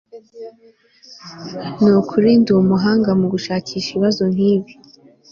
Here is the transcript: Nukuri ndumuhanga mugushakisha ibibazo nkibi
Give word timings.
Nukuri 1.81 2.29
ndumuhanga 2.41 3.09
mugushakisha 3.19 3.89
ibibazo 3.91 4.23
nkibi 4.33 4.71